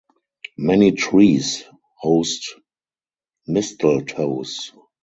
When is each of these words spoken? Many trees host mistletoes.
Many 0.57 0.93
trees 0.93 1.63
host 1.99 2.55
mistletoes. 3.47 4.71